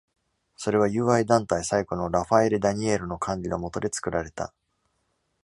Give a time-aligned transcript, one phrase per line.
[0.55, 4.51] それは友愛団体最古のラファエレ・ダニエールの管理の下で造られた。